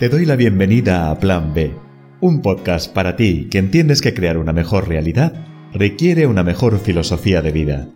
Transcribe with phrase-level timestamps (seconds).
[0.00, 1.74] Te doy la bienvenida a Plan B,
[2.22, 5.34] un podcast para ti que entiendes que crear una mejor realidad
[5.74, 7.86] requiere una mejor filosofía de vida.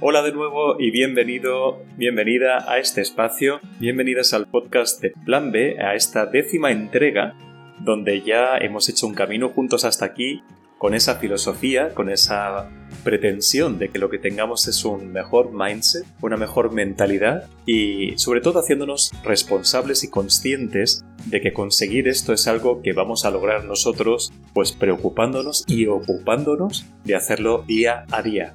[0.00, 5.76] Hola de nuevo y bienvenido, bienvenida a este espacio, bienvenidas al podcast de Plan B,
[5.78, 7.36] a esta décima entrega
[7.84, 10.42] donde ya hemos hecho un camino juntos hasta aquí
[10.78, 12.68] con esa filosofía, con esa
[13.04, 18.40] pretensión de que lo que tengamos es un mejor mindset, una mejor mentalidad y sobre
[18.40, 23.64] todo haciéndonos responsables y conscientes de que conseguir esto es algo que vamos a lograr
[23.64, 28.54] nosotros pues preocupándonos y ocupándonos de hacerlo día a día.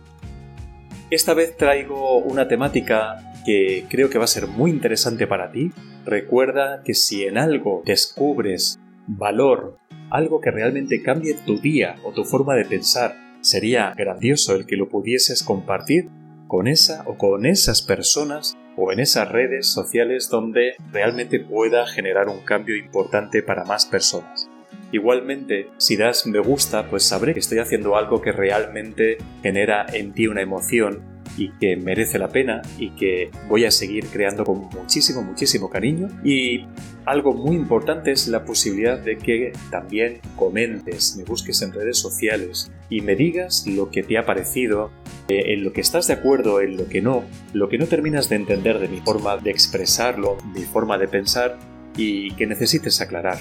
[1.10, 5.72] Esta vez traigo una temática que creo que va a ser muy interesante para ti.
[6.06, 8.80] Recuerda que si en algo descubres
[9.18, 9.78] valor,
[10.12, 14.76] algo que realmente cambie tu día o tu forma de pensar, sería grandioso el que
[14.76, 16.10] lo pudieses compartir
[16.48, 22.28] con esa o con esas personas o en esas redes sociales donde realmente pueda generar
[22.28, 24.50] un cambio importante para más personas.
[24.92, 30.14] Igualmente, si das me gusta, pues sabré que estoy haciendo algo que realmente genera en
[30.14, 34.70] ti una emoción y que merece la pena y que voy a seguir creando con
[34.74, 36.08] muchísimo, muchísimo cariño.
[36.24, 36.66] Y
[37.06, 42.72] algo muy importante es la posibilidad de que también comentes, me busques en redes sociales
[42.90, 44.92] y me digas lo que te ha parecido,
[45.28, 48.30] eh, en lo que estás de acuerdo, en lo que no, lo que no terminas
[48.30, 51.58] de entender de mi forma de expresarlo, mi forma de pensar
[51.96, 53.38] y que necesites aclarar.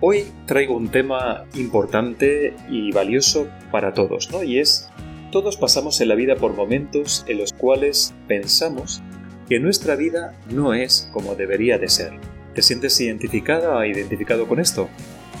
[0.00, 4.42] Hoy traigo un tema importante y valioso para todos, ¿no?
[4.42, 4.90] Y es,
[5.34, 9.02] todos pasamos en la vida por momentos en los cuales pensamos
[9.48, 12.12] que nuestra vida no es como debería de ser.
[12.54, 14.88] ¿Te sientes identificada o identificado con esto?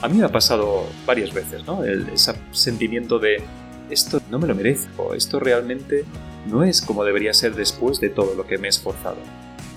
[0.02, 1.84] A mí me ha pasado varias veces, ¿no?
[1.84, 3.36] ese sentimiento de
[3.88, 6.04] esto no me lo merezco, esto realmente
[6.50, 9.18] no es como debería ser después de todo lo que me he esforzado.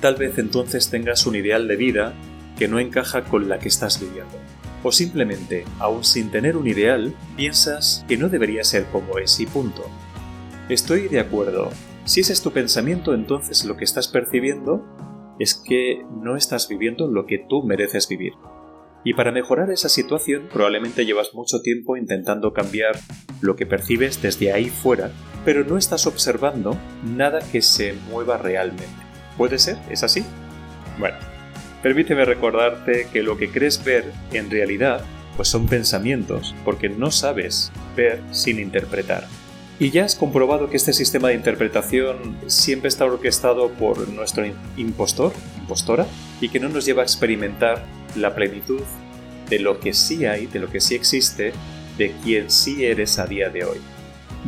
[0.02, 2.16] Tal vez entonces tengas un ideal de vida
[2.58, 4.40] que no encaja con la que estás viviendo.
[4.82, 9.46] O simplemente, aún sin tener un ideal, piensas que no debería ser como es y
[9.46, 9.88] punto.
[10.70, 11.70] Estoy de acuerdo.
[12.06, 14.86] Si ese es tu pensamiento, entonces lo que estás percibiendo
[15.40, 18.34] es que no estás viviendo lo que tú mereces vivir.
[19.04, 22.98] Y para mejorar esa situación probablemente llevas mucho tiempo intentando cambiar
[23.42, 25.12] lo que percibes desde ahí fuera,
[25.46, 28.86] pero no estás observando nada que se mueva realmente.
[29.38, 29.78] ¿Puede ser?
[29.90, 30.26] ¿Es así?
[31.00, 31.18] Bueno,
[31.82, 35.06] Permíteme recordarte que lo que crees ver en realidad
[35.36, 39.28] pues son pensamientos, porque no sabes ver sin interpretar.
[39.80, 44.44] Y ya has comprobado que este sistema de interpretación siempre está orquestado por nuestro
[44.76, 46.08] impostor, impostora,
[46.42, 48.82] y que no nos lleva a experimentar la plenitud
[49.50, 51.54] de lo que sí hay, de lo que sí existe,
[51.98, 53.78] de quien sí eres a día de hoy.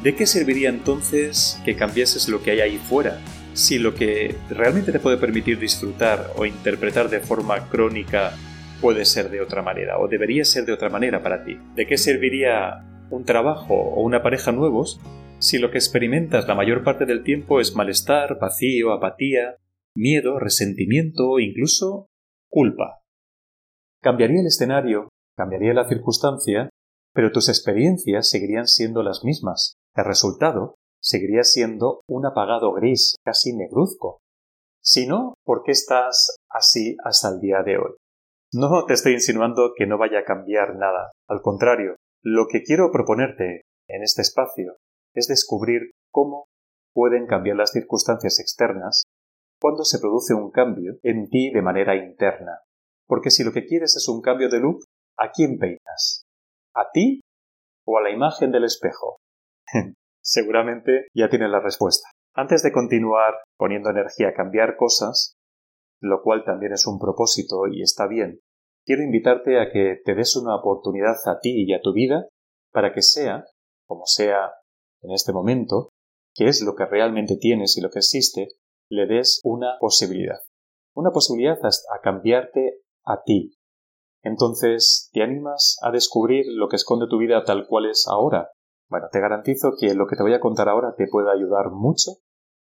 [0.01, 3.19] ¿De qué serviría entonces que cambiases lo que hay ahí fuera
[3.53, 8.33] si lo que realmente te puede permitir disfrutar o interpretar de forma crónica
[8.79, 11.59] puede ser de otra manera o debería ser de otra manera para ti.
[11.75, 14.99] ¿De qué serviría un trabajo o una pareja nuevos
[15.39, 19.55] si lo que experimentas la mayor parte del tiempo es malestar, vacío, apatía,
[19.95, 22.07] miedo, resentimiento o incluso
[22.49, 22.99] culpa?
[24.01, 26.69] Cambiaría el escenario, cambiaría la circunstancia,
[27.13, 29.73] pero tus experiencias seguirían siendo las mismas.
[29.95, 34.19] El resultado seguiría siendo un apagado gris, casi negruzco.
[34.81, 37.93] Si no, ¿por qué estás así hasta el día de hoy?
[38.53, 41.11] No te estoy insinuando que no vaya a cambiar nada.
[41.27, 44.77] Al contrario, lo que quiero proponerte en este espacio
[45.13, 46.45] es descubrir cómo
[46.93, 49.03] pueden cambiar las circunstancias externas
[49.59, 52.59] cuando se produce un cambio en ti de manera interna.
[53.07, 54.83] Porque si lo que quieres es un cambio de look,
[55.17, 56.23] ¿a quién peinas?
[56.73, 57.21] ¿A ti
[57.85, 59.17] o a la imagen del espejo?
[60.21, 62.09] seguramente ya tienes la respuesta.
[62.35, 65.33] Antes de continuar poniendo energía a cambiar cosas,
[66.01, 68.39] lo cual también es un propósito y está bien,
[68.89, 72.27] quiero invitarte a que te des una oportunidad a ti y a tu vida
[72.71, 73.45] para que sea,
[73.85, 74.51] como sea
[75.03, 75.89] en este momento,
[76.33, 78.47] que es lo que realmente tienes y lo que existe,
[78.89, 80.39] le des una posibilidad.
[80.95, 83.59] Una posibilidad a cambiarte a ti.
[84.23, 88.49] Entonces, ¿te animas a descubrir lo que esconde tu vida tal cual es ahora?
[88.89, 92.13] Bueno, te garantizo que lo que te voy a contar ahora te puede ayudar mucho,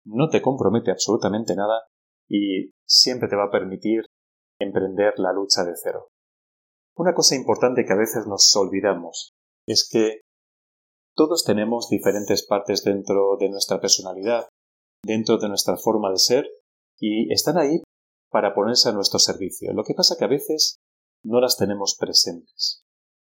[0.04, 1.84] no te compromete absolutamente nada
[2.28, 4.06] y siempre te va a permitir
[4.60, 6.10] emprender la lucha de cero.
[6.98, 9.34] Una cosa importante que a veces nos olvidamos
[9.68, 10.22] es que
[11.14, 14.48] todos tenemos diferentes partes dentro de nuestra personalidad,
[15.04, 16.48] dentro de nuestra forma de ser,
[16.98, 17.84] y están ahí
[18.32, 19.74] para ponerse a nuestro servicio.
[19.74, 20.78] Lo que pasa que a veces
[21.24, 22.84] no las tenemos presentes.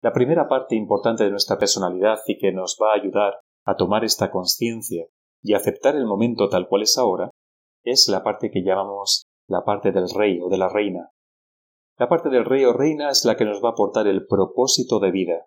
[0.02, 4.04] La primera parte importante de nuestra personalidad y que nos va a ayudar a tomar
[4.04, 5.06] esta conciencia
[5.42, 7.30] y aceptar el momento tal cual es ahora
[7.84, 11.10] es la parte que llamamos la parte del rey o de la reina.
[11.98, 15.00] La parte del rey o reina es la que nos va a aportar el propósito
[15.00, 15.46] de vida.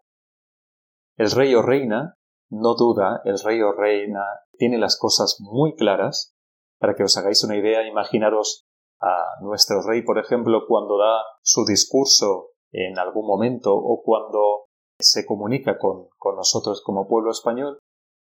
[1.15, 2.15] El rey o reina
[2.49, 4.23] no duda, el rey o reina
[4.57, 6.33] tiene las cosas muy claras.
[6.79, 8.63] Para que os hagáis una idea, imaginaros
[8.99, 14.65] a nuestro rey, por ejemplo, cuando da su discurso en algún momento o cuando
[14.99, 17.79] se comunica con, con nosotros como pueblo español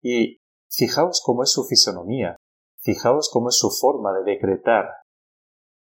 [0.01, 0.37] y
[0.69, 2.37] fijaos cómo es su fisonomía,
[2.79, 4.85] fijaos cómo es su forma de decretar.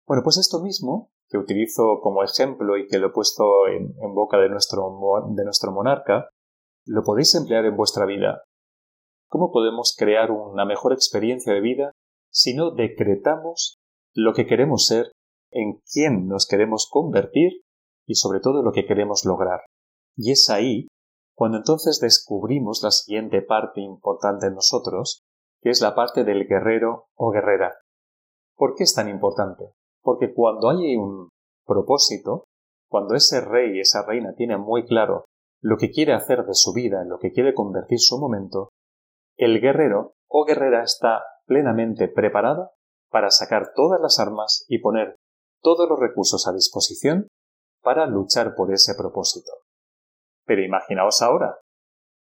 [0.07, 4.39] Bueno, pues esto mismo, que utilizo como ejemplo y que lo he puesto en, boca
[4.39, 4.97] de nuestro,
[5.35, 6.29] de nuestro monarca,
[6.87, 8.43] lo podéis emplear en vuestra vida.
[9.29, 11.93] ¿Cómo podemos crear una mejor experiencia de vida
[12.31, 13.77] si no decretamos
[14.15, 15.13] lo que queremos ser,
[15.51, 17.63] en quién nos queremos convertir
[18.07, 19.61] y sobre todo lo que queremos lograr?
[20.17, 20.89] Y es ahí
[21.35, 25.23] cuando entonces descubrimos la siguiente parte importante en nosotros,
[25.61, 27.75] que es la parte del guerrero o guerrera.
[28.55, 29.75] ¿Por qué es tan importante?
[30.07, 31.31] Porque cuando hay un
[31.67, 32.45] propósito,
[32.89, 35.25] cuando ese rey, esa reina tiene muy claro
[35.61, 38.69] lo que quiere hacer de su vida, en lo que quiere convertir su momento,
[39.37, 42.71] el guerrero o guerrera está plenamente preparado
[43.11, 45.17] para sacar todas las armas y poner
[45.61, 47.27] todos los recursos a disposición
[47.83, 49.51] para luchar por ese propósito.
[50.45, 51.59] Pero imaginaos ahora,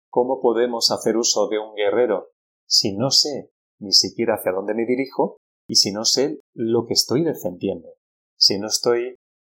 [0.09, 2.29] ¿cómo podemos hacer uso de un guerrero
[2.67, 5.37] si no sé ni siquiera hacia dónde me dirijo
[5.69, 7.89] y si no sé lo que estoy defendiendo?
[8.39, 9.17] Si no estoy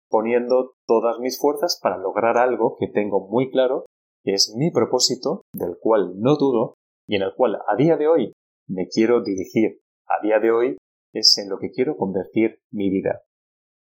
[0.09, 3.85] poniendo todas mis fuerzas para lograr algo que tengo muy claro,
[4.25, 6.75] que es mi propósito, del cual no dudo
[7.07, 8.33] y en el cual a día de hoy
[8.69, 9.81] me quiero dirigir.
[10.07, 10.79] A día de hoy
[11.13, 13.23] es en lo que quiero convertir mi vida.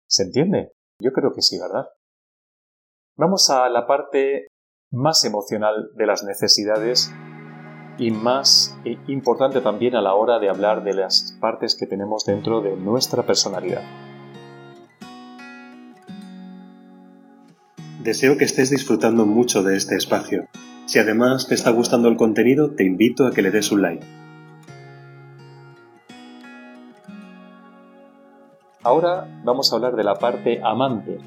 [0.09, 0.73] ¿Se entiende?
[1.01, 1.89] Yo creo que sí, ¿verdad?
[3.17, 4.49] Vamos a la parte
[4.91, 7.11] más emocional de las necesidades
[7.99, 12.25] y más eh, importante también a la hora de hablar de las partes que tenemos
[12.25, 13.83] dentro de nuestra personalidad.
[18.03, 20.47] Deseo que estés disfrutando mucho de este espacio.
[20.87, 24.05] Si además te está gustando el contenido, te invito a que le des un like.
[28.83, 31.19] Ahora vamos a hablar de la parte amante.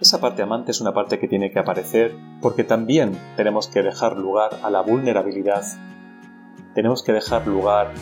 [0.00, 4.18] Esa parte amante es una parte que tiene que aparecer porque también tenemos que dejar
[4.18, 5.64] lugar a la vulnerabilidad,
[6.74, 7.92] tenemos que dejar lugar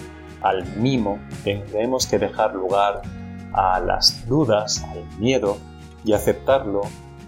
[0.43, 3.03] al mimo, tenemos que dejar lugar
[3.53, 5.57] a las dudas, al miedo
[6.05, 6.83] y aceptarlo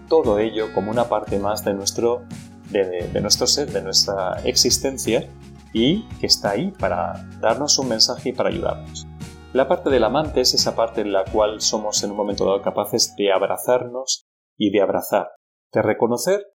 [0.08, 2.24] todo ello como una parte más de nuestro,
[2.70, 5.28] de, nuestro ser, de nuestra existencia
[5.72, 9.06] y que está ahí para darnos un mensaje y para ayudarnos.
[9.52, 12.62] La parte del amante es esa parte en la cual somos en un momento dado
[12.62, 14.25] capaces de abrazarnos
[14.56, 15.30] y de abrazar,
[15.72, 16.46] de reconocer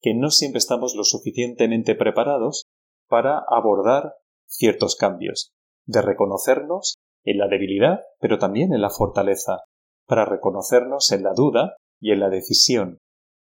[0.00, 2.64] que no siempre estamos lo suficientemente preparados
[3.08, 4.14] para abordar
[4.46, 5.50] ciertos cambios,
[5.86, 9.60] de reconocernos en la debilidad, pero también en la fortaleza,
[10.06, 12.98] para reconocernos en la duda y en la decisión,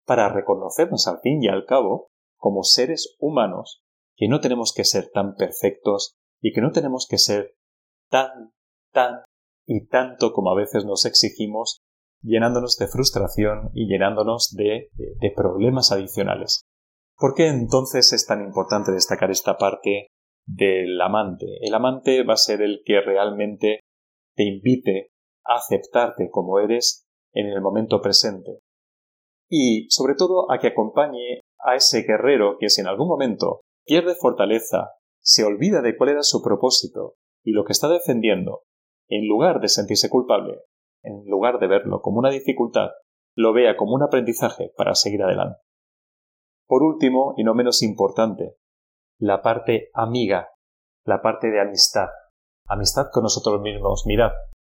[0.04, 3.82] para reconocernos al fin y al cabo como seres humanos
[4.16, 7.54] que no tenemos que ser tan perfectos y que no tenemos que ser
[8.10, 8.52] tan,
[8.92, 9.24] tan
[9.66, 11.80] y tanto como a veces nos exigimos,
[12.22, 14.90] llenándonos de frustración y llenándonos de,
[15.34, 16.62] problemas adicionales.
[17.16, 20.08] ¿Por qué entonces es tan importante destacar esta parte
[20.46, 21.46] del amante?
[21.60, 23.80] El amante va a ser el que realmente
[24.34, 25.10] te invite
[25.44, 28.60] a aceptarte como eres en el momento presente.
[29.48, 34.14] Y, sobre todo, a que acompañe a ese guerrero que si en algún momento pierde
[34.14, 38.62] fortaleza, se olvida de cuál era su propósito y lo que está defendiendo,
[39.08, 40.60] en lugar de sentirse culpable,
[41.02, 42.90] en lugar de verlo como una dificultad,
[43.36, 45.60] lo vea como un aprendizaje para seguir adelante.
[46.66, 48.56] Por último, y no menos importante,
[49.18, 50.48] la parte amiga,
[51.04, 52.08] la parte de amistad.
[52.66, 54.04] Amistad con nosotros mismos.
[54.06, 54.30] Mirad,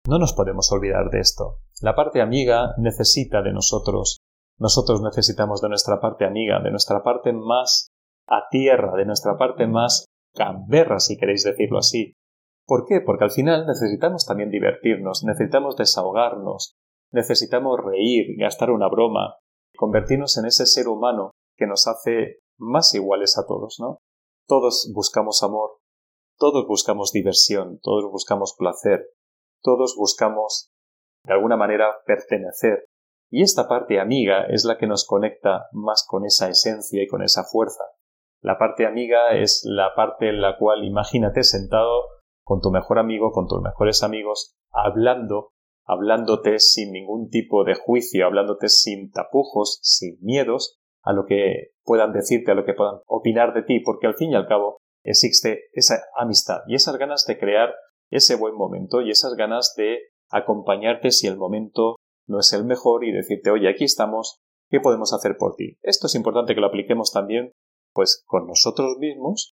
[0.07, 1.59] no nos podemos olvidar de esto.
[1.81, 4.19] La parte amiga necesita de nosotros.
[4.59, 7.89] Nosotros necesitamos de nuestra parte amiga, de nuestra parte más
[8.27, 12.13] a tierra, de nuestra parte más camberra, si queréis decirlo así.
[12.67, 12.99] ¿Por qué?
[12.99, 16.75] Porque al final necesitamos también divertirnos, necesitamos desahogarnos,
[17.11, 19.37] necesitamos reír, gastar una broma,
[19.77, 23.99] convertirnos en ese ser humano que nos hace más iguales a todos, ¿no?
[24.47, 25.77] Todos buscamos amor,
[26.37, 29.11] todos buscamos diversión, todos buscamos placer,
[29.63, 30.69] todos buscamos
[31.23, 32.85] de alguna manera pertenecer.
[33.29, 37.23] Y esta parte amiga es la que nos conecta más con esa esencia y con
[37.23, 37.83] esa fuerza.
[38.41, 42.16] La parte amiga es la parte en la cual imagínate sentado
[42.47, 45.51] con tu mejor amigo, con tus mejores amigos, hablando
[45.83, 52.11] hablándote sin ningún tipo de juicio, hablándote sin tapujos, sin miedos a lo que puedan
[52.11, 55.69] decirte, a lo que puedan opinar de ti, porque al fin y al cabo existe
[55.73, 57.73] esa amistad y esas ganas de crear
[58.09, 59.99] ese buen momento y esas ganas de
[60.29, 61.95] acompañarte si el momento
[62.27, 64.39] no es el mejor y decirte, oye, aquí estamos,
[64.69, 65.77] ¿qué podemos hacer por ti?
[65.81, 67.51] Esto es importante que lo apliquemos también,
[67.93, 69.55] pues, con nosotros mismos,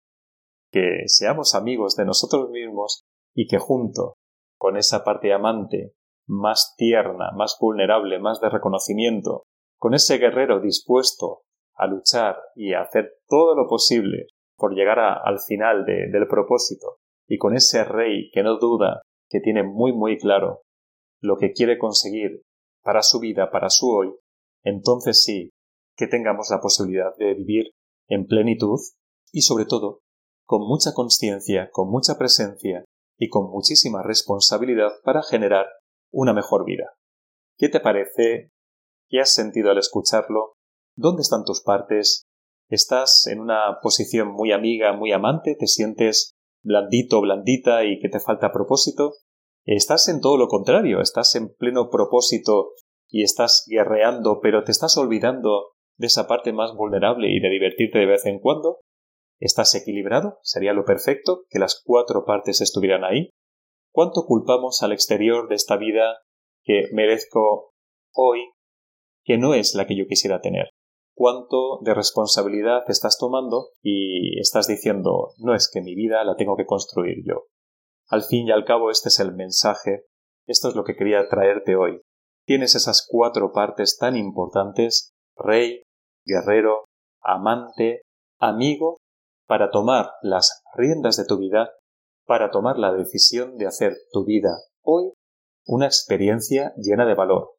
[0.71, 3.03] que seamos amigos de nosotros mismos
[3.35, 4.15] y que junto
[4.57, 5.93] con esa parte amante
[6.27, 9.43] más tierna, más vulnerable, más de reconocimiento,
[9.77, 11.41] con ese guerrero dispuesto
[11.75, 16.97] a luchar y a hacer todo lo posible por llegar al final del propósito,
[17.27, 20.61] y con ese rey que no duda, que tiene muy muy claro
[21.19, 22.43] lo que quiere conseguir
[22.83, 24.13] para su vida, para su hoy,
[24.63, 25.49] entonces sí
[25.95, 27.71] que tengamos la posibilidad de vivir
[28.07, 28.79] en plenitud
[29.31, 30.00] y sobre todo
[30.51, 32.83] con mucha conciencia, con mucha presencia
[33.17, 35.65] y con muchísima responsabilidad para generar
[36.11, 36.91] una mejor vida.
[37.57, 38.51] ¿Qué te parece?
[39.07, 40.55] ¿Qué has sentido al escucharlo?
[40.97, 42.23] ¿Dónde están tus partes?
[42.67, 45.55] ¿Estás en una posición muy amiga, muy amante?
[45.57, 46.33] ¿Te sientes
[46.65, 49.13] blandito, blandita y que te falta propósito?
[49.63, 50.99] ¿Estás en todo lo contrario?
[50.99, 52.73] ¿Estás en pleno propósito
[53.09, 57.99] y estás guerreando, pero te estás olvidando de esa parte más vulnerable y de divertirte
[57.99, 58.79] de vez en cuando?
[59.41, 60.37] ¿Estás equilibrado?
[60.43, 63.31] Sería lo perfecto que las cuatro partes estuvieran ahí.
[63.91, 66.19] ¿Cuánto culpamos al exterior de esta vida
[66.63, 67.71] que merezco
[68.13, 68.51] hoy
[69.23, 70.69] que no es la que yo quisiera tener?
[71.15, 76.55] ¿Cuánto de responsabilidad estás tomando y estás diciendo no es que mi vida la tengo
[76.55, 77.47] que construir yo?
[78.09, 80.05] Al fin y al cabo este es el mensaje,
[80.45, 81.99] esto es lo que quería traerte hoy.
[82.45, 85.81] Tienes esas cuatro partes tan importantes rey,
[86.25, 86.85] guerrero,
[87.21, 88.01] amante,
[88.39, 88.97] amigo,
[89.51, 91.73] para tomar las riendas de tu vida
[92.25, 95.11] para tomar la decisión de hacer tu vida hoy
[95.65, 97.55] una experiencia llena de valor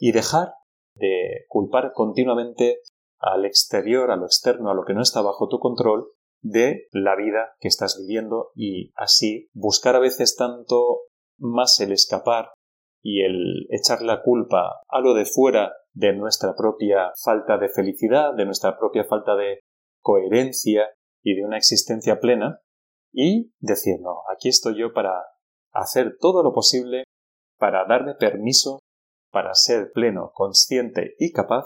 [0.00, 0.54] y dejar
[0.96, 2.80] de culpar continuamente
[3.20, 6.08] al exterior, a lo externo, a lo que no está bajo tu control
[6.42, 11.02] de la vida que estás viviendo y así buscar a veces tanto
[11.38, 12.50] más el escapar
[13.00, 18.34] y el echar la culpa a lo de fuera de nuestra propia falta de felicidad,
[18.34, 19.60] de nuestra propia falta de
[20.02, 20.88] coherencia
[21.30, 22.60] y de una existencia plena,
[23.12, 25.12] y decir, no, aquí estoy yo para
[25.72, 27.04] hacer todo lo posible
[27.58, 28.80] para darme permiso
[29.30, 31.64] para ser pleno, consciente y capaz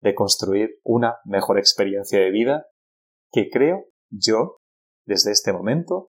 [0.00, 2.66] de construir una mejor experiencia de vida
[3.32, 4.58] que creo yo
[5.06, 6.10] desde este momento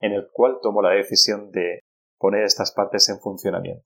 [0.00, 1.80] en el cual tomo la decisión de
[2.18, 3.84] poner estas partes en funcionamiento.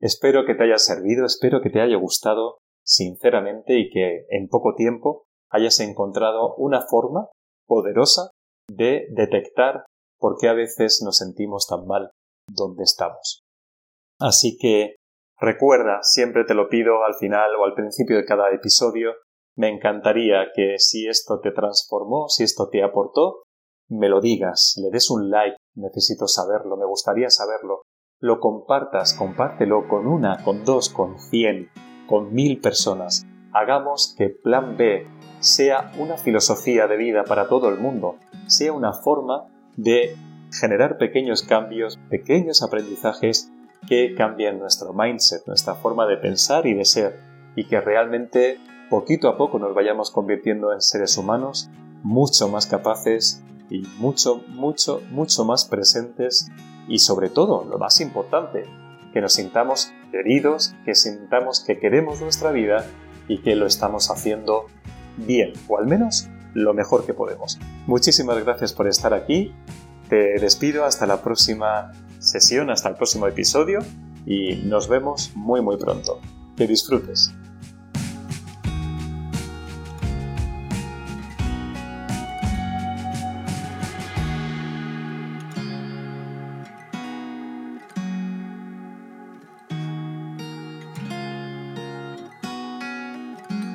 [0.00, 4.74] Espero que te haya servido, espero que te haya gustado sinceramente y que en poco
[4.74, 7.28] tiempo hayas encontrado una forma
[7.72, 8.28] poderosa
[8.68, 9.86] de detectar
[10.20, 12.10] por qué a veces nos sentimos tan mal
[12.46, 13.40] donde estamos.
[14.20, 14.96] Así que
[15.40, 19.12] recuerda, siempre te lo pido al final o al principio de cada episodio,
[19.56, 23.44] me encantaría que si esto te transformó, si esto te aportó,
[23.88, 27.80] me lo digas, le des un like, necesito saberlo, me gustaría saberlo,
[28.20, 31.70] lo compartas, compártelo con una, con dos, con cien,
[32.06, 33.24] con mil personas.
[33.54, 35.06] Hagamos que Plan B
[35.42, 39.44] sea una filosofía de vida para todo el mundo, sea una forma
[39.76, 40.16] de
[40.52, 43.50] generar pequeños cambios, pequeños aprendizajes
[43.88, 47.18] que cambien nuestro mindset, nuestra forma de pensar y de ser,
[47.56, 51.68] y que realmente poquito a poco nos vayamos convirtiendo en seres humanos
[52.02, 56.50] mucho más capaces y mucho, mucho, mucho más presentes
[56.88, 58.64] y sobre todo, lo más importante,
[59.12, 62.86] que nos sintamos queridos, que sintamos que queremos nuestra vida
[63.28, 64.66] y que lo estamos haciendo
[65.16, 67.58] bien, o al menos lo mejor que podemos.
[67.86, 69.54] Muchísimas gracias por estar aquí.
[70.08, 73.80] Te despido hasta la próxima sesión, hasta el próximo episodio
[74.26, 76.20] y nos vemos muy muy pronto.
[76.56, 77.32] Que disfrutes.